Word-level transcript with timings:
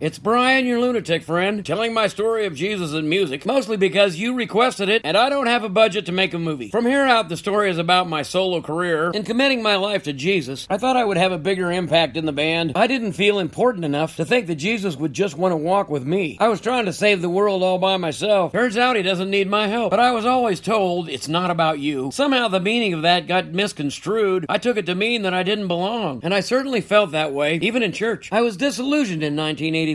It's 0.00 0.18
Brian, 0.18 0.64
your 0.64 0.80
lunatic 0.80 1.22
friend, 1.24 1.62
telling 1.62 1.92
my 1.92 2.06
story 2.06 2.46
of 2.46 2.54
Jesus 2.54 2.94
and 2.94 3.06
music, 3.06 3.44
mostly 3.44 3.76
because 3.76 4.16
you 4.16 4.34
requested 4.34 4.88
it 4.88 5.02
and 5.04 5.14
I 5.14 5.28
don't 5.28 5.46
have 5.46 5.62
a 5.62 5.68
budget 5.68 6.06
to 6.06 6.12
make 6.12 6.32
a 6.32 6.38
movie. 6.38 6.70
From 6.70 6.86
here 6.86 7.04
out, 7.04 7.28
the 7.28 7.36
story 7.36 7.68
is 7.70 7.76
about 7.76 8.08
my 8.08 8.22
solo 8.22 8.62
career. 8.62 9.10
and 9.10 9.26
committing 9.26 9.62
my 9.62 9.76
life 9.76 10.04
to 10.04 10.14
Jesus, 10.14 10.66
I 10.70 10.78
thought 10.78 10.96
I 10.96 11.04
would 11.04 11.18
have 11.18 11.32
a 11.32 11.38
bigger 11.38 11.70
impact 11.70 12.16
in 12.16 12.24
the 12.24 12.32
band. 12.32 12.72
I 12.76 12.86
didn't 12.86 13.12
feel 13.12 13.38
important 13.38 13.84
enough 13.84 14.16
to 14.16 14.24
think 14.24 14.46
that 14.46 14.54
Jesus 14.54 14.96
would 14.96 15.12
just 15.12 15.36
want 15.36 15.52
to 15.52 15.56
walk 15.58 15.90
with 15.90 16.06
me. 16.06 16.38
I 16.40 16.48
was 16.48 16.62
trying 16.62 16.86
to 16.86 16.94
save 16.94 17.20
the 17.20 17.28
world 17.28 17.62
all 17.62 17.76
by 17.76 17.98
myself. 17.98 18.52
Turns 18.52 18.78
out 18.78 18.96
he 18.96 19.02
doesn't 19.02 19.28
need 19.28 19.50
my 19.50 19.68
help. 19.68 19.90
But 19.90 20.00
I 20.00 20.12
was 20.12 20.24
always 20.24 20.60
told 20.60 21.10
it's 21.10 21.28
not 21.28 21.50
about 21.50 21.78
you. 21.78 22.10
Somehow 22.10 22.48
the 22.48 22.58
meaning 22.58 22.94
of 22.94 23.02
that 23.02 23.26
got 23.26 23.52
misconstrued. 23.52 24.46
I 24.48 24.56
took 24.56 24.78
it 24.78 24.86
to 24.86 24.94
mean 24.94 25.20
that 25.22 25.34
I 25.34 25.42
didn't 25.42 25.68
belong. 25.68 26.20
And 26.22 26.32
I 26.32 26.40
certainly 26.40 26.80
felt 26.80 27.10
that 27.10 27.34
way, 27.34 27.56
even 27.60 27.82
in 27.82 27.92
church. 27.92 28.30
I 28.32 28.40
was 28.40 28.56
disillusioned 28.56 29.22
in 29.22 29.36
1980. 29.36 29.89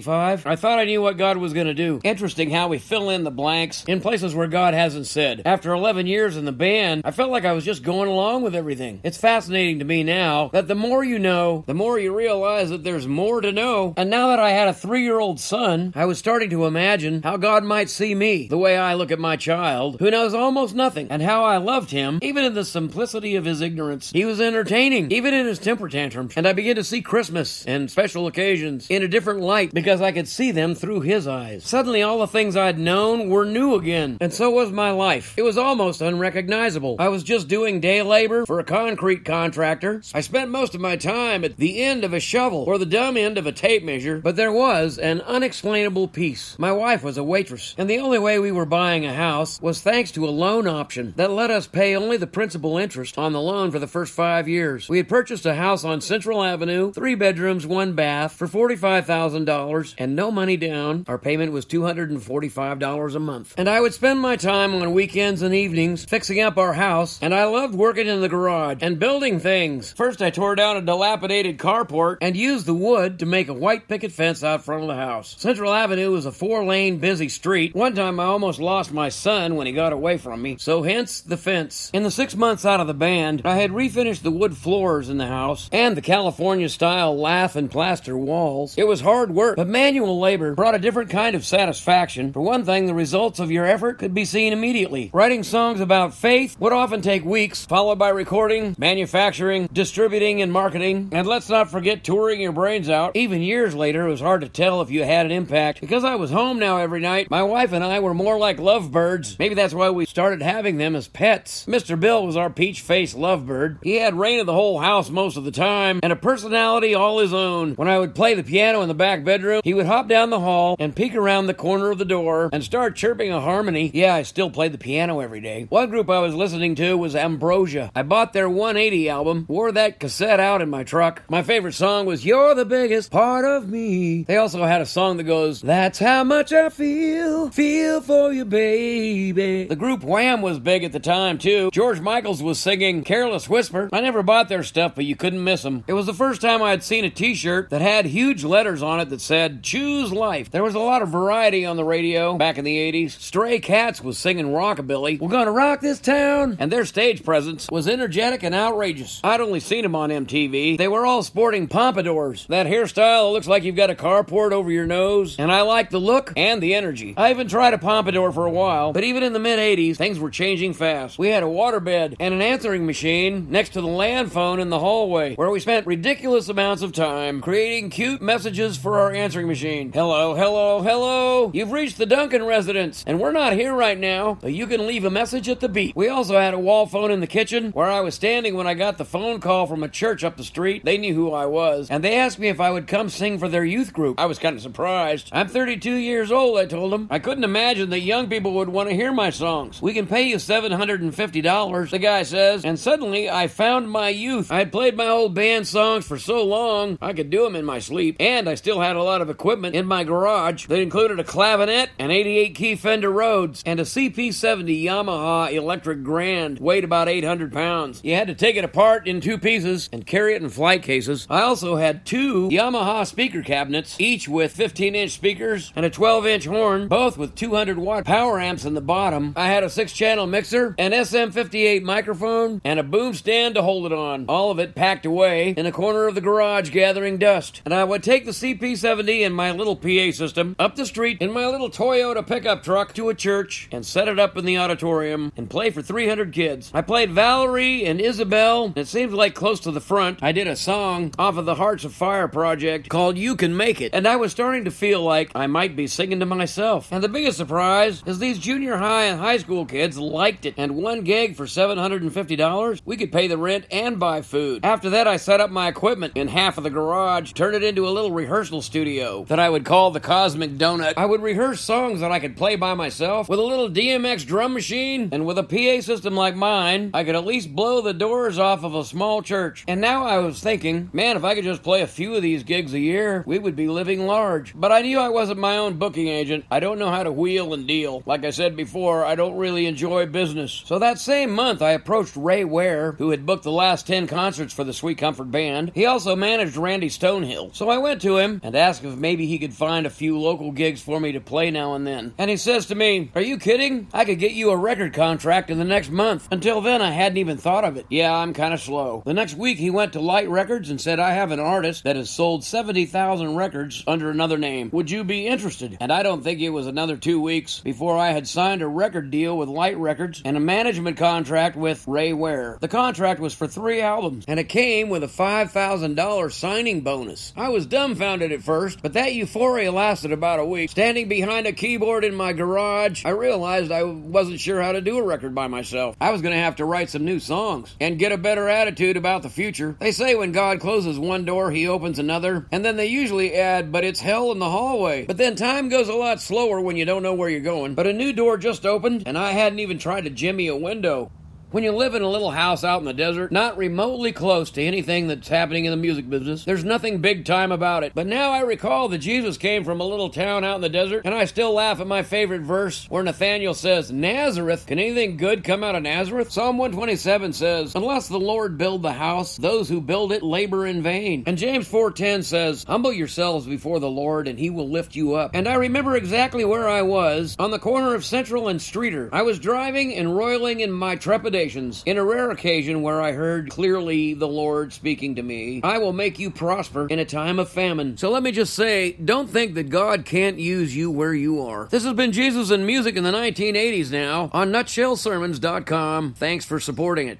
I 0.46 0.55
thought 0.55 0.80
I 0.80 0.86
knew 0.86 1.02
what 1.02 1.18
God 1.18 1.38
was 1.38 1.54
going 1.54 1.68
to 1.68 1.73
do. 1.73 2.00
Interesting 2.04 2.49
how 2.49 2.67
we 2.67 2.77
fill 2.77 3.09
in 3.09 3.23
the 3.23 3.31
blanks 3.31 3.84
in 3.88 4.02
places 4.02 4.36
where 4.36 4.48
God 4.48 4.73
hasn't 4.73 5.08
said. 5.08 5.41
After 5.45 5.73
11 5.73 6.08
years 6.08 6.38
in 6.38 6.45
the 6.45 6.52
band, 6.52 7.02
I 7.05 7.12
felt 7.12 7.31
like 7.31 7.45
I 7.45 7.53
was 7.53 7.66
just 7.66 7.84
going 7.84 8.09
along 8.09 8.44
with 8.44 8.55
everything. 8.55 9.00
It's 9.03 9.17
fascinating 9.17 9.80
to 9.80 9.86
me 9.86 10.03
now 10.03 10.50
that 10.50 10.67
the 10.67 10.76
more 10.76 11.03
you 11.03 11.20
know, 11.20 11.63
the 11.67 11.73
more 11.73 12.00
you 12.00 12.16
realize 12.16 12.70
that 12.70 12.84
there's 12.84 13.08
more 13.08 13.41
to 13.41 13.52
know. 13.52 13.94
And 13.98 14.09
now 14.09 14.30
that 14.30 14.39
I 14.39 14.52
had 14.52 14.67
a 14.67 14.73
three 14.73 15.03
year 15.03 15.20
old 15.20 15.39
son, 15.39 15.94
I 15.95 16.05
was 16.05 16.20
starting 16.20 16.50
to 16.50 16.66
imagine 16.66 17.22
how 17.23 17.38
God 17.38 17.64
might 17.64 17.89
see 17.89 18.14
me, 18.14 18.48
the 18.48 18.58
way 18.58 18.77
I 18.77 18.95
look 18.95 19.12
at 19.12 19.20
my 19.20 19.36
child, 19.36 19.98
who 20.00 20.12
knows 20.12 20.34
almost 20.34 20.75
nothing, 20.75 21.08
and 21.09 21.22
how 21.22 21.44
I 21.44 21.58
loved 21.58 21.91
him, 21.91 22.20
even 22.22 22.44
in 22.44 22.53
the 22.53 22.66
simplicity 22.66 23.36
of 23.36 23.45
his 23.45 23.62
ignorance. 23.62 24.12
He 24.12 24.25
was 24.25 24.41
entertaining, 24.41 25.12
even 25.12 25.34
in 25.34 25.45
his 25.45 25.59
temper 25.59 25.89
tantrums. 25.89 26.34
And 26.36 26.48
I 26.48 26.53
began 26.53 26.75
to 26.75 26.84
see 26.84 27.02
Christmas 27.02 27.66
and 27.66 27.89
special 27.89 28.27
occasions 28.27 28.88
in 28.89 29.03
a 29.03 29.08
different 29.08 29.41
light 29.41 29.73
because 29.85 30.02
I 30.02 30.13
could 30.13 30.27
see 30.27 30.49
them 30.49 30.73
through 30.73 31.02
his 31.02 31.27
eyes. 31.27 31.63
Suddenly, 31.63 32.02
all 32.02 32.17
the 32.17 32.25
things 32.25 32.57
I'd 32.57 32.80
known 32.80 33.30
were 33.30 33.45
new 33.45 33.75
again, 33.75 34.17
and 34.19 34.33
so 34.33 34.50
was 34.50 34.72
my 34.72 34.89
life. 34.89 35.36
It 35.38 35.44
was 35.44 35.59
almost 35.59 36.02
unrecognizable. 36.02 36.95
I 36.97 37.09
was 37.09 37.22
just 37.22 37.47
doing 37.47 37.81
day 37.81 38.02
labor 38.02 38.47
for 38.47 38.59
a 38.59 38.64
concrete 38.64 39.23
contractor. 39.25 40.02
I 40.16 40.22
spent 40.22 40.50
most 40.50 40.73
of 40.73 40.81
my 40.81 40.95
time 40.95 41.44
at 41.44 41.58
the 41.58 41.83
end 41.83 42.03
of 42.03 42.14
a 42.14 42.19
shovel 42.19 42.64
or 42.64 42.80
the 42.80 42.88
dumb 42.88 43.16
end 43.16 43.38
of 43.38 43.45
a 43.45 43.52
tape 43.52 43.83
measure, 43.83 44.22
but 44.22 44.36
there 44.36 44.52
was 44.52 44.97
an 44.97 45.22
unexplainable 45.22 46.08
peace. 46.08 46.58
My 46.58 46.72
wife 46.72 47.03
was 47.03 47.20
a 47.20 47.23
waitress, 47.23 47.75
and 47.77 47.88
the 47.88 47.99
only 47.99 48.17
way 48.17 48.39
we 48.39 48.52
were 48.52 48.66
buying 48.66 49.05
a 49.05 49.14
house 49.14 49.61
was 49.61 49.81
thanks 49.81 50.09
to 50.14 50.27
a 50.27 50.31
loan 50.31 50.67
option 50.67 51.14
that 51.16 51.30
let 51.30 51.52
us 51.52 51.67
pay 51.67 51.95
only 51.95 52.17
the 52.17 52.25
principal 52.25 52.80
interest 52.80 53.20
on 53.20 53.33
the 53.33 53.42
loan 53.42 53.70
for 53.70 53.77
the 53.77 53.86
first 53.86 54.14
five 54.14 54.49
years. 54.49 54.89
We 54.89 54.97
had 54.97 55.08
purchased 55.08 55.45
a 55.45 55.53
house 55.53 55.83
on 55.83 56.02
Central 56.02 56.44
Avenue, 56.44 56.92
three 56.92 57.14
bedrooms, 57.14 57.67
one 57.67 57.94
bath, 57.94 58.33
for 58.33 58.47
$45,000 58.47 59.75
and 59.98 60.16
no 60.16 60.31
money 60.31 60.56
down. 60.58 61.04
Our 61.08 61.18
payment 61.18 61.52
was 61.52 61.66
$245 61.66 63.16
a 63.16 63.20
month. 63.20 63.54
And 63.58 63.70
I 63.70 63.82
would 63.82 63.94
spend 63.94 64.20
my 64.20 64.36
time 64.36 64.73
on 64.73 64.94
weekends 64.94 65.42
and 65.42 65.54
evenings 65.54 66.06
fixing 66.06 66.40
up 66.40 66.58
our 66.58 66.73
house, 66.73 67.20
and 67.22 67.34
I 67.34 67.45
loved 67.45 67.76
working 67.76 68.08
in 68.08 68.22
the 68.22 68.30
garage 68.30 68.78
and 68.82 69.00
building 69.00 69.40
things. 69.40 69.92
First, 69.94 70.22
I 70.22 70.30
tore 70.30 70.56
down 70.56 70.78
a 70.78 70.82
dilapidated 70.82 71.58
carport 71.58 72.17
and 72.22 72.38
used 72.38 72.66
the 72.66 72.73
wood 72.73 73.20
to 73.20 73.26
make 73.26 73.48
a 73.48 73.54
white 73.54 73.88
picket 73.88 74.12
fence 74.12 74.44
out 74.44 74.64
front 74.64 74.84
of 74.84 74.88
the 74.88 74.95
house. 74.95 75.36
Central 75.38 75.73
Avenue 75.73 76.12
was 76.12 76.26
a 76.26 76.32
four 76.32 76.64
lane 76.64 76.98
busy 76.98 77.30
street. 77.30 77.76
One 77.76 77.95
time 77.95 78.20
I 78.20 78.26
almost 78.26 78.60
lost 78.60 78.92
my 78.92 79.10
son 79.10 79.56
when 79.56 79.67
he 79.67 79.73
got 79.73 79.94
away 79.94 80.17
from 80.17 80.42
me, 80.42 80.58
so 80.60 80.84
hence 80.84 81.22
the 81.22 81.38
fence. 81.38 81.89
In 81.94 82.04
the 82.04 82.12
six 82.12 82.36
months 82.36 82.66
out 82.66 82.80
of 82.80 82.88
the 82.88 82.94
band, 82.94 83.42
I 83.45 83.56
had 83.56 83.72
refinished 83.72 84.22
the 84.22 84.32
wood 84.32 84.56
floors 84.56 85.10
in 85.10 85.17
the 85.17 85.28
house 85.28 85.70
and 85.72 85.98
the 85.98 86.02
California 86.02 86.70
style 86.70 87.17
lath 87.17 87.56
and 87.56 87.70
plaster 87.70 88.17
walls. 88.17 88.76
It 88.78 88.88
was 88.88 89.02
hard 89.02 89.32
work, 89.32 89.58
but 89.66 89.71
manual 89.71 90.19
labor 90.19 90.53
brought 90.53 90.75
a 90.75 90.80
different 90.80 91.09
kind 91.09 91.35
of 91.35 91.44
satisfaction. 91.44 92.31
For 92.31 92.41
one 92.41 92.66
thing, 92.66 92.85
the 92.85 92.94
results 92.94 93.39
of 93.39 93.49
your 93.49 93.66
effort 93.66 93.97
could 93.97 94.13
be 94.13 94.23
seen 94.23 94.53
immediately. 94.53 95.09
Writing 95.11 95.41
songs 95.41 95.80
about 95.80 96.13
faith 96.13 96.55
would 96.59 96.71
often 96.71 97.02
take 97.02 97.25
weeks, 97.25 97.66
followed 97.66 97.97
by 97.97 98.09
recording, 98.09 98.75
manufacturing, 98.77 99.67
distributing, 99.73 100.43
and 100.43 100.54
marketing. 100.54 101.09
And 101.11 101.25
let's 101.25 101.49
not 101.49 101.71
forget 101.71 102.04
touring 102.04 102.42
your 102.42 102.52
brains 102.52 102.89
out. 102.89 103.15
Even 103.15 103.42
years 103.42 103.73
later, 103.73 104.05
it 104.05 104.11
was 104.11 104.21
hard 104.21 104.42
to 104.42 104.49
tell 104.49 104.81
if 104.81 104.92
you 104.92 105.04
had 105.04 105.25
an 105.25 105.31
impact. 105.31 105.81
Because 105.81 106.04
I 106.04 106.14
was 106.14 106.30
home 106.30 106.59
now 106.59 106.77
every 106.77 106.99
night, 106.99 107.31
my 107.31 107.42
wife 107.42 107.73
and 107.73 107.83
I 107.83 107.99
were 108.02 108.14
more 108.14 108.37
like 108.37 108.59
lovebirds. 108.59 109.39
Maybe 109.39 109.55
that's 109.55 109.73
why 109.73 109.89
we 109.89 110.05
started 110.05 110.43
having 110.43 110.77
them 110.77 110.95
as 110.95 111.08
pets. 111.08 111.65
Mr. 111.65 111.99
Bill 111.99 112.23
was 112.23 112.37
our 112.37 112.52
peach 112.52 112.81
faced 112.81 113.17
lovebird. 113.17 113.80
He 113.81 113.95
had 113.95 114.14
reign 114.14 114.39
of 114.39 114.45
the 114.45 114.54
whole 114.54 114.80
house 114.80 115.09
most 115.09 115.37
of 115.37 115.43
the 115.43 115.52
time, 115.52 116.02
and 116.04 116.14
a 116.14 116.15
personality 116.15 116.93
all 116.93 117.17
his 117.17 117.33
own. 117.33 117.73
When 117.73 117.87
I 117.87 117.98
would 117.98 118.14
play 118.14 118.36
the 118.36 118.43
piano 118.43 118.81
in 118.83 118.87
the 118.87 118.93
back 118.93 119.23
bedroom, 119.23 119.55
he 119.64 119.73
would 119.73 119.86
hop 119.86 120.08
down 120.08 120.30
the 120.30 120.39
hall 120.39 120.76
and 120.80 120.95
peek 120.95 121.16
around 121.16 121.48
the 121.48 121.54
corner 121.54 121.92
of 121.92 121.98
the 121.98 122.05
door 122.05 122.49
and 122.52 122.64
start 122.64 122.95
chirping 122.95 123.32
a 123.32 123.42
harmony. 123.42 123.92
Yeah, 123.93 124.16
I 124.16 124.23
still 124.23 124.49
played 124.49 124.71
the 124.71 124.77
piano 124.77 125.20
every 125.20 125.42
day. 125.42 125.66
One 125.70 125.89
group 125.89 126.10
I 126.10 126.20
was 126.20 126.33
listening 126.36 126.76
to 126.76 126.98
was 126.98 127.16
Ambrosia. 127.16 127.92
I 127.95 128.04
bought 128.04 128.33
their 128.33 128.50
180 128.50 129.10
album, 129.10 129.45
wore 129.48 129.71
that 129.71 130.00
cassette 130.00 130.39
out 130.39 130.62
in 130.62 130.69
my 130.69 130.83
truck. 130.83 131.24
My 131.30 131.44
favorite 131.44 131.74
song 131.74 132.06
was 132.06 132.25
You're 132.25 132.56
the 132.56 132.66
Biggest 132.66 133.12
Part 133.12 133.45
of 133.45 133.69
Me. 133.69 134.24
They 134.24 134.38
also 134.38 134.63
had 134.66 134.81
a 134.81 134.86
song 134.86 135.18
that 135.18 135.24
goes, 135.24 135.62
That's 135.62 136.00
how 136.00 136.24
much 136.24 136.51
I 136.51 136.69
feel, 136.69 137.50
feel 137.50 138.01
for 138.01 138.33
you, 138.33 138.45
baby. 138.45 139.66
The 139.66 139.75
group 139.75 140.04
Wham 140.04 140.42
was 140.42 140.60
big 140.60 140.83
at 140.83 140.92
the 140.92 141.00
time, 141.00 141.38
too. 141.38 141.69
George 141.72 142.00
Michaels 142.00 142.42
was 142.44 142.60
singing 142.60 143.04
Careless 143.04 143.50
Whisper. 143.50 143.89
I 143.92 144.01
never 144.01 144.24
bought 144.24 144.50
their 144.50 144.63
stuff, 144.63 144.95
but 144.95 145.06
you 145.06 145.16
couldn't 145.16 145.44
miss 145.44 145.63
them. 145.63 145.83
It 145.88 145.94
was 145.94 146.06
the 146.06 146.13
first 146.13 146.42
time 146.42 146.62
I 146.62 146.72
had 146.72 146.83
seen 146.83 147.06
a 147.06 147.10
t 147.10 147.36
shirt 147.36 147.69
that 147.69 147.81
had 147.81 148.06
huge 148.06 148.44
letters 148.44 148.81
on 148.81 149.00
it 149.00 149.10
that 149.10 149.22
said, 149.22 149.35
Choose 149.62 150.13
Life. 150.13 150.50
There 150.50 150.63
was 150.63 150.75
a 150.75 150.80
lot 150.80 151.01
of 151.01 151.10
variety 151.10 151.66
on 151.66 151.75
the 151.75 151.84
radio 151.84 152.38
back 152.38 152.57
in 152.57 152.63
the 152.63 152.78
80s. 152.78 153.19
Stray 153.19 153.60
Cats 153.60 154.01
was 154.01 154.18
singing 154.18 154.48
rockabilly. 154.48 155.19
We're 155.19 155.30
gonna 155.30 155.51
rock 155.51 155.81
this 155.81 156.00
town. 156.00 156.56
And 156.60 156.72
their 156.72 156.86
stage 156.86 157.24
presence 157.24 157.68
was 157.69 157.88
energetic 157.88 158.44
and 158.44 158.56
outrageous. 158.56 159.19
I'd 159.24 159.42
only 159.42 159.60
seen 159.60 159.84
them 159.84 159.94
on 159.94 160.10
MTV. 160.10 160.78
They 160.78 160.88
were 160.88 161.06
all 161.06 161.22
sporting 161.22 161.68
pompadours. 161.68 162.46
That 162.48 162.68
hairstyle 162.68 163.34
looks 163.34 163.48
like 163.48 163.63
you've 163.63 163.75
got 163.75 163.90
a 163.90 163.96
carport 163.96 164.51
over 164.51 164.72
your 164.72 164.86
nose. 164.86 165.36
And 165.38 165.52
I 165.52 165.62
liked 165.63 165.92
the 165.92 166.00
look 166.00 166.31
and 166.38 166.62
the 166.63 166.74
energy. 166.74 167.13
I 167.18 167.31
even 167.31 167.48
tried 167.50 167.74
a 167.74 167.78
pompadour 167.78 168.31
for 168.31 168.46
a 168.46 168.52
while, 168.52 168.94
but 168.94 169.04
even 169.04 169.22
in 169.22 169.34
the 169.34 169.40
mid 169.40 169.60
80s, 169.60 169.98
things 169.98 170.18
were 170.18 170.30
changing 170.30 170.74
fast. 170.74 171.19
We 171.19 171.28
had 171.28 171.44
a 171.44 171.48
waterbed 171.48 172.16
and 172.19 172.34
an 172.34 172.42
answering 172.42 172.86
machine 172.86 173.48
next 173.50 173.69
to 173.74 173.81
the 173.81 173.88
land 173.88 174.31
phone 174.31 174.60
in 174.60 174.69
the 174.69 174.80
hallway, 174.80 175.36
where 175.36 175.50
we 175.50 175.60
spent 175.60 175.86
ridiculous 175.86 176.48
amounts 176.48 176.81
of 176.81 176.94
time 176.94 177.42
creating 177.42 177.90
cute 177.90 178.22
messages 178.22 178.78
for 178.78 179.00
our 179.00 179.12
answering 179.25 179.47
machine. 179.47 179.91
Hello, 179.91 180.36
hello, 180.36 180.83
hello. 180.83 181.50
You've 181.51 181.71
reached 181.71 181.97
the 181.97 182.06
Duncan 182.06 182.44
residence, 182.44 183.03
and 183.07 183.19
we're 183.19 183.31
not 183.31 183.53
here 183.53 183.74
right 183.74 183.97
now, 183.97 184.38
but 184.39 184.53
you 184.53 184.68
can 184.68 184.86
leave 184.86 185.03
a 185.03 185.09
message 185.09 185.50
at 185.50 185.62
the 185.62 185.68
beep. 185.68 185.95
We 185.95 186.09
also 186.09 186.38
had 186.38 186.53
a 186.53 186.59
wall 186.59 186.86
phone 186.86 187.09
in 187.09 187.21
the 187.21 187.25
kitchen 187.25 187.71
where 187.71 187.89
I 187.89 188.01
was 188.01 188.13
standing 188.13 188.53
when 188.53 188.68
I 188.68 188.75
got 188.75 189.00
the 189.00 189.03
phone 189.03 189.39
call 189.39 189.65
from 189.65 189.81
a 189.81 189.89
church 189.89 190.24
up 190.24 190.38
the 190.38 190.44
street. 190.44 190.86
They 190.86 191.00
knew 191.00 191.15
who 191.15 191.33
I 191.33 191.47
was, 191.47 191.89
and 191.89 192.03
they 192.03 192.19
asked 192.19 192.38
me 192.38 192.50
if 192.50 192.59
I 192.59 192.69
would 192.69 192.86
come 192.86 193.09
sing 193.09 193.39
for 193.39 193.50
their 193.50 193.65
youth 193.65 193.94
group. 193.94 194.19
I 194.19 194.27
was 194.27 194.38
kind 194.38 194.56
of 194.56 194.62
surprised. 194.62 195.30
I'm 195.31 195.47
32 195.47 195.95
years 195.95 196.31
old, 196.31 196.59
I 196.59 196.68
told 196.68 196.94
them. 196.94 197.07
I 197.09 197.18
couldn't 197.18 197.45
imagine 197.45 197.89
that 197.89 198.01
young 198.01 198.30
people 198.30 198.53
would 198.53 198.69
want 198.69 198.89
to 198.89 198.95
hear 198.95 199.12
my 199.12 199.31
songs. 199.31 199.81
We 199.81 199.94
can 199.94 200.06
pay 200.06 200.27
you 200.27 200.36
$750, 200.36 201.89
the 201.89 201.97
guy 201.97 202.21
says, 202.21 202.63
and 202.63 202.77
suddenly 202.77 203.27
I 203.27 203.47
found 203.47 203.89
my 203.89 204.09
youth. 204.09 204.51
I 204.51 204.59
had 204.59 204.71
played 204.71 204.95
my 204.95 205.07
old 205.07 205.33
band 205.33 205.68
songs 205.68 206.06
for 206.06 206.19
so 206.19 206.45
long, 206.45 207.00
I 207.01 207.13
could 207.13 207.31
do 207.31 207.44
them 207.44 207.56
in 207.56 207.65
my 207.65 207.80
sleep, 207.80 208.18
and 208.19 208.47
I 208.47 208.53
still 208.53 208.80
had 208.80 208.95
a 208.95 209.01
lot 209.01 209.14
of 209.21 209.30
equipment 209.30 209.75
in 209.75 209.86
my 209.86 210.03
garage 210.03 210.68
that 210.68 210.80
included 210.80 211.19
a 211.19 211.24
clavinet, 211.24 211.89
an 212.00 212.12
88 212.12 212.56
key 212.56 212.75
Fender 212.75 213.12
Rhodes, 213.12 213.63
and 213.65 213.80
a 213.80 213.83
CP70 213.83 214.83
Yamaha 214.83 215.51
Electric 215.51 216.03
Grand, 216.03 216.59
weighed 216.59 216.83
about 216.83 217.09
800 217.09 217.51
pounds. 217.51 218.01
You 218.04 218.15
had 218.15 218.27
to 218.27 218.36
take 218.36 218.56
it 218.56 218.63
apart 218.63 219.07
in 219.07 219.21
two 219.21 219.38
pieces 219.38 219.89
and 219.92 220.06
carry 220.06 220.36
it 220.36 220.42
in 220.42 220.50
flight 220.50 220.83
cases. 220.83 221.27
I 221.30 221.42
also 221.42 221.75
had 221.75 222.06
two 222.06 222.50
Yamaha 222.50 223.06
speaker 223.06 223.42
cabinets, 223.42 223.95
each 224.00 224.27
with 224.27 224.51
15 224.51 224.95
inch 224.95 225.12
speakers 225.12 225.71
and 225.75 225.86
a 225.86 225.89
12 225.89 226.25
inch 226.28 226.45
horn, 226.45 226.88
both 226.88 227.18
with 227.18 227.36
200 227.36 227.78
watt 227.78 228.06
power 228.06 228.40
amps 228.40 228.66
in 228.66 228.74
the 228.74 228.81
bottom. 228.81 229.34
I 229.36 229.48
had 229.48 229.63
a 229.63 229.69
six 229.69 229.92
channel 229.94 230.28
mixer, 230.28 230.75
an 230.78 230.92
SM58 230.92 231.81
microphone, 231.84 232.62
and 232.63 232.80
a 232.80 232.84
boom 232.84 233.13
stand 233.13 233.56
to 233.56 233.62
hold 233.62 233.86
it 233.86 233.94
on. 233.94 234.25
All 234.28 234.51
of 234.51 234.60
it 234.60 234.75
packed 234.75 235.06
away 235.06 235.50
in 235.51 235.66
a 235.66 235.72
corner 235.72 236.07
of 236.07 236.16
the 236.16 236.22
garage 236.22 236.72
gathering 236.72 237.18
dust. 237.18 237.62
And 237.66 237.74
I 237.74 237.84
would 237.84 238.04
take 238.04 238.25
the 238.25 238.31
CP70 238.31 239.05
and 239.10 239.36
my 239.36 239.52
little 239.52 239.75
PA 239.75 240.12
system 240.12 240.56
up 240.57 240.75
the 240.75 240.86
street 240.86 241.22
in 241.22 241.31
my 241.31 241.46
little 241.48 241.69
Toyota 241.69 242.25
pickup 242.25 242.63
truck 242.63 242.94
to 242.94 243.10
a 243.10 243.13
church 243.13 243.68
and 243.72 243.86
set 243.86 244.07
it 244.07 244.18
up 244.18 244.36
in 244.36 244.46
the 244.46 244.57
auditorium 244.57 245.31
and 245.38 245.50
play 245.50 245.69
for 245.69 245.81
300 245.81 246.34
kids. 246.34 246.72
I 246.74 246.81
played 246.81 247.12
Valerie 247.12 247.86
and 247.86 248.02
Isabel. 248.02 248.74
It 248.75 248.88
seemed 248.88 249.13
like 249.13 249.36
close 249.36 249.60
to 249.62 249.72
the 249.72 249.80
front. 249.80 250.24
I 250.24 250.31
did 250.31 250.48
a 250.48 250.56
song 250.56 251.13
off 251.19 251.38
of 251.38 251.46
the 251.46 251.56
Hearts 251.56 251.84
of 251.84 251.94
Fire 251.94 252.28
project 252.28 252.90
called 252.90 253.18
You 253.18 253.36
Can 253.36 253.56
Make 253.56 253.80
It, 253.80 253.94
and 253.94 254.07
I 254.07 254.16
was 254.16 254.31
starting 254.31 254.66
to 254.66 254.72
feel 254.72 255.04
like 255.04 255.31
I 255.36 255.46
might 255.46 255.75
be 255.75 255.86
singing 255.86 256.19
to 256.19 256.25
myself. 256.25 256.88
And 256.92 257.04
the 257.04 257.10
biggest 257.10 257.38
surprise 257.38 258.02
is 258.07 258.18
these 258.18 258.40
junior 258.40 258.78
high 258.78 259.04
and 259.04 259.19
high 259.19 259.38
school 259.38 259.66
kids 259.66 260.00
liked 260.00 260.46
it. 260.46 260.56
And 260.57 260.75
one 260.75 261.04
gig 261.04 261.36
for 261.36 261.46
$750, 261.46 262.81
we 262.86 262.98
could 262.98 263.12
pay 263.12 263.28
the 263.28 263.38
rent 263.38 263.66
and 263.69 264.00
buy 264.00 264.24
food. 264.24 264.66
After 264.66 264.90
that, 264.90 265.07
I 265.07 265.18
set 265.18 265.42
up 265.42 265.52
my 265.52 265.68
equipment 265.68 266.13
in 266.16 266.28
half 266.28 266.57
of 266.57 266.63
the 266.63 266.69
garage, 266.69 267.34
turned 267.34 267.56
it 267.56 267.63
into 267.63 267.88
a 267.88 267.92
little 267.92 268.12
rehearsal 268.12 268.62
studio 268.62 268.94
studio 268.95 269.25
that 269.25 269.39
I 269.39 269.50
would 269.50 269.65
call 269.65 269.92
the 269.92 270.00
Cosmic 270.00 270.51
Donut. 270.51 270.94
I 270.95 271.06
would 271.06 271.21
rehearse 271.21 271.59
songs 271.59 272.00
that 272.00 272.12
I 272.12 272.19
could 272.19 272.38
play 272.38 272.56
by 272.56 272.74
myself 272.75 273.27
with 273.27 273.39
a 273.39 273.44
little 273.44 273.69
DMX 273.69 274.25
drum 274.25 274.53
machine, 274.53 275.09
and 275.12 275.25
with 275.25 275.38
a 275.38 275.44
PA 275.44 275.81
system 275.81 276.15
like 276.15 276.36
mine, 276.36 276.92
I 276.94 277.03
could 277.03 277.15
at 277.15 277.25
least 277.25 277.53
blow 277.53 277.81
the 277.81 277.94
doors 277.94 278.39
off 278.39 278.63
of 278.63 278.74
a 278.74 278.86
small 278.86 279.21
church. 279.21 279.65
And 279.68 279.81
now 279.81 280.06
I 280.06 280.19
was 280.19 280.39
thinking, 280.39 280.89
man, 280.94 281.18
if 281.18 281.24
I 281.25 281.36
could 281.36 281.44
just 281.44 281.63
play 281.63 281.81
a 281.81 281.88
few 281.88 282.15
of 282.15 282.21
these 282.21 282.44
gigs 282.44 282.74
a 282.74 282.80
year, 282.80 283.24
we 283.25 283.38
would 283.38 283.56
be 283.56 283.68
living 283.68 284.06
large. 284.06 284.53
But 284.56 284.71
I 284.71 284.81
knew 284.81 285.00
I 285.00 285.09
wasn't 285.09 285.39
my 285.39 285.57
own 285.57 285.77
booking 285.77 286.07
agent. 286.07 286.45
I 286.50 286.62
don't 286.62 286.80
know 286.80 286.89
how 286.89 287.03
to 287.03 287.12
wheel 287.12 287.53
and 287.53 287.68
deal. 287.68 288.01
Like 288.06 288.24
I 288.24 288.30
said 288.30 288.56
before, 288.56 289.03
I 289.03 289.15
don't 289.15 289.38
really 289.38 289.65
enjoy 289.65 290.06
business. 290.06 290.63
So 290.65 290.80
that 290.80 291.00
same 291.00 291.31
month, 291.31 291.62
I 291.62 291.71
approached 291.71 292.15
Ray 292.15 292.45
Ware, 292.45 292.94
who 292.94 293.09
had 293.09 293.25
booked 293.25 293.44
the 293.44 293.51
last 293.51 293.88
10 293.88 294.07
concerts 294.07 294.53
for 294.53 294.63
the 294.63 294.74
Sweet 294.74 294.97
Comfort 294.97 295.31
Band. 295.31 295.71
He 295.75 295.86
also 295.86 296.15
managed 296.15 296.56
Randy 296.56 296.89
Stonehill. 296.89 297.53
So 297.56 297.69
I 297.69 297.77
went 297.77 298.01
to 298.03 298.18
him 298.18 298.39
and 298.44 298.56
asked 298.56 298.85
if 298.86 298.98
maybe 298.98 299.26
he 299.26 299.40
could 299.40 299.54
find 299.54 299.86
a 299.86 299.90
few 299.90 300.20
local 300.20 300.52
gigs 300.52 300.82
for 300.82 301.00
me 301.00 301.12
to 301.14 301.20
play 301.20 301.52
now 301.52 301.74
and 301.74 301.86
then. 301.86 302.14
And 302.18 302.30
he 302.30 302.38
says 302.38 302.68
to 302.68 302.76
me, 302.76 303.12
Are 303.16 303.22
you 303.22 303.38
kidding? 303.38 303.88
I 303.94 304.06
could 304.06 304.20
get 304.20 304.34
you 304.34 304.52
a 304.52 304.58
record 304.58 304.94
contract 304.94 305.50
in 305.50 305.58
the 305.58 305.64
next 305.66 305.90
month. 305.90 306.28
Until 306.32 306.62
then, 306.62 306.82
I 306.82 306.92
hadn't 306.92 307.18
even 307.18 307.38
thought 307.38 307.64
of 307.64 307.78
it. 307.78 307.86
Yeah, 307.90 308.14
I'm 308.14 308.34
kind 308.34 308.54
of 308.54 308.62
slow. 308.62 309.04
The 309.06 309.14
next 309.14 309.36
week, 309.36 309.58
he 309.58 309.70
went 309.70 309.94
to 309.94 310.00
Light 310.00 310.30
Records 310.30 310.70
and 310.70 310.80
said, 310.80 311.00
I 311.00 311.12
have 311.12 311.32
an 311.32 311.40
artist 311.40 311.84
that 311.84 311.96
has 311.96 312.10
sold 312.10 312.44
70,000 312.44 313.36
records 313.36 313.84
under 313.88 314.10
another 314.10 314.38
name. 314.38 314.70
Would 314.72 314.92
you 314.92 315.04
be 315.04 315.28
interested? 315.28 315.78
And 315.80 315.92
I 315.92 316.04
don't 316.04 316.24
think 316.24 316.40
it 316.40 316.50
was 316.50 316.68
another 316.68 316.98
two 316.98 317.20
weeks 317.20 317.60
before 317.60 317.98
I 317.98 318.12
had 318.12 318.28
signed 318.28 318.62
a 318.62 318.68
record 318.68 319.12
deal 319.12 319.38
with 319.38 319.50
Light 319.50 319.78
Records 319.78 320.22
and 320.26 320.38
a 320.38 320.40
management 320.40 320.98
contract 320.98 321.56
with 321.56 321.88
Ray 321.88 322.14
Ware. 322.14 322.58
The 322.60 322.68
contract 322.68 323.20
was 323.20 323.34
for 323.34 323.48
three 323.48 323.81
albums, 323.81 324.26
and 324.28 324.40
it 324.40 324.50
came 324.50 324.90
with 324.90 325.04
a 325.04 325.08
$5,000 325.08 326.31
signing 326.31 326.81
bonus. 326.81 327.34
I 327.36 327.50
was 327.50 327.66
dumbfounded 327.66 328.31
at 328.31 328.44
first, 328.44 328.75
but 328.81 328.94
that 328.94 329.13
euphoria 329.13 329.72
lasted 329.72 330.12
about 330.12 330.39
a 330.39 330.45
week. 330.45 330.69
Standing 330.69 331.07
behind 331.07 331.48
a 331.48 331.51
keyboard 331.51 332.04
in 332.04 332.16
my 332.16 332.33
garage, 332.33 333.06
I 333.06 333.10
realized 333.10 333.72
I 333.72 333.83
wasn't 333.83 334.39
sure 334.39 334.62
how 334.62 334.72
to 334.72 334.81
do 334.81 334.98
a 334.98 335.04
record 335.04 335.33
by 335.36 335.48
myself. 335.48 335.95
I 336.00 336.12
was 336.12 336.22
going 336.22 336.33
to 336.33 336.42
have 336.42 336.57
to 336.57 336.66
write 336.66 336.89
some 336.89 337.06
new 337.06 337.19
songs 337.19 337.75
and 337.80 338.00
get 338.00 338.12
a 338.12 338.18
better 338.18 338.50
attitude 338.50 338.98
about 338.98 339.24
the 339.24 339.30
future. 339.30 339.75
They 339.80 339.92
say 339.92 340.16
when 340.16 340.31
God 340.31 340.60
closes 340.60 341.00
one 341.00 341.25
door, 341.25 341.51
he 341.51 341.68
opens 341.68 342.00
another, 342.00 342.48
and 342.51 342.63
then 342.63 342.77
they 342.77 342.88
usually 342.88 343.36
add, 343.36 343.72
but 343.72 343.83
it's 343.83 344.00
hell 344.00 344.31
in 344.31 344.39
the 344.39 344.50
hallway. 344.50 345.06
But 345.06 345.18
then 345.18 345.36
time 345.36 345.69
goes 345.69 345.89
a 345.89 345.94
lot 345.94 346.21
slower 346.21 346.60
when 346.62 346.78
you 346.78 346.86
don't 346.86 347.04
know 347.04 347.13
where 347.13 347.30
you're 347.30 347.42
going. 347.42 347.75
But 347.75 347.88
a 347.88 347.94
new 347.94 348.13
door 348.13 348.38
just 348.38 348.66
opened, 348.66 349.04
and 349.06 349.18
I 349.18 349.31
hadn't 349.31 349.60
even 349.60 349.78
tried 349.78 350.06
to 350.06 350.10
jimmy 350.10 350.48
a 350.48 350.56
window. 350.56 351.12
When 351.51 351.63
you 351.63 351.71
live 351.71 351.94
in 351.94 352.01
a 352.01 352.09
little 352.09 352.31
house 352.31 352.63
out 352.63 352.80
in 352.80 352.86
the 352.86 352.94
desert, 352.94 353.31
not 353.31 353.56
remotely 353.56 354.12
close 354.12 354.50
to 354.51 354.63
anything 354.63 355.07
that's 355.07 355.27
happening 355.27 355.65
in 355.65 355.71
the 355.71 355.77
music 355.77 356.09
business, 356.09 356.44
there's 356.44 356.65
nothing 356.65 357.01
big 357.01 357.24
time 357.24 357.51
about 357.51 357.83
it. 357.83 357.94
But 357.94 358.07
now 358.07 358.31
I 358.31 358.42
recall 358.42 358.89
that 358.89 358.97
Jesus 358.97 359.38
came 359.38 359.63
from 359.63 359.80
a 359.80 359.86
little 359.86 360.09
town 360.09 360.44
out 360.44 360.56
in 360.56 360.62
the 360.62 360.69
desert, 360.69 361.03
and 361.06 361.13
I 361.13 361.25
still 361.25 361.53
laugh 361.53 361.80
at 361.80 361.88
my 361.88 362.01
favorite 362.01 362.42
verse 362.42 362.88
where 362.89 363.03
Nathaniel 363.03 363.53
says, 363.53 363.92
Nazareth, 363.92 364.65
can 364.65 364.80
anything 364.80 365.18
good 365.18 365.44
come 365.44 365.63
out 365.63 365.75
of 365.75 365.83
Nazareth? 365.83 366.31
Psalm 366.31 366.57
127 366.57 367.31
says, 367.31 367.75
Unless 367.75 368.07
the 368.07 368.19
Lord 368.19 368.57
build 368.57 368.81
the 368.81 368.94
house, 368.94 369.38
those 369.38 369.69
who 369.69 369.81
build 369.81 370.12
it 370.12 370.24
labor 370.24 370.65
in 370.65 370.81
vain. 370.81 371.24
And 371.27 371.38
James 371.38 371.69
4.10 371.69 372.24
says, 372.24 372.63
Humble 372.63 372.92
yourselves 372.92 373.45
before 373.45 373.80
the 373.80 373.89
Lord, 373.89 374.27
and 374.27 374.39
he 374.39 374.50
will 374.50 374.69
lift 374.69 374.95
you 374.95 375.13
up. 375.13 375.31
And 375.36 375.47
I 375.47 375.56
remember 375.56 375.95
exactly 375.95 376.44
where 376.44 376.68
I 376.68 376.81
was, 376.81 377.36
on 377.38 377.51
the 377.51 377.59
corner 377.59 377.94
of 377.94 378.03
Central 378.03 378.47
and 378.47 378.59
Streeter. 378.62 379.09
I 379.13 379.21
was 379.21 379.38
driving 379.38 379.94
and 379.95 380.18
roiling 380.18 380.59
in 380.59 380.71
my 380.71 380.95
trepidation 380.95 381.35
in 381.36 381.98
a 381.98 382.04
rare 382.04 382.32
occasion 382.32 382.82
where 382.82 383.02
I 383.02 383.12
heard 383.12 383.50
clearly 383.50 384.14
the 384.14 384.28
Lord 384.28 384.72
speaking 384.72 385.16
to 385.16 385.22
me, 385.22 385.60
I 385.64 385.80
will 385.80 385.92
make 385.92 386.18
you 386.18 386.30
prosper 386.30 386.88
in 386.88 387.00
a 387.00 387.06
time 387.06 387.40
of 387.40 387.50
famine. 387.50 387.98
So 387.98 388.10
let 388.10 388.24
me 388.24 388.32
just 388.32 388.54
say, 388.54 388.94
don't 388.94 389.30
think 389.30 389.54
that 389.56 389.70
God 389.70 390.06
can't 390.06 390.40
use 390.40 390.76
you 390.76 390.90
where 390.90 391.14
you 391.14 391.42
are. 391.42 391.68
This 391.70 391.84
has 391.84 391.94
been 391.94 392.14
Jesus 392.14 392.52
and 392.52 392.66
Music 392.66 392.96
in 392.96 393.04
the 393.04 393.12
1980s 393.12 393.92
now 393.92 394.30
on 394.32 394.52
NutshellSermons.com. 394.52 396.14
Thanks 396.14 396.46
for 396.46 396.60
supporting 396.60 397.10
it. 397.10 397.14